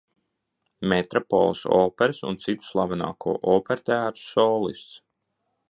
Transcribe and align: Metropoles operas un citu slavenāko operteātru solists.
Metropoles 0.93 1.61
operas 1.75 2.23
un 2.31 2.39
citu 2.45 2.67
slavenāko 2.71 3.37
operteātru 3.59 4.27
solists. 4.31 5.01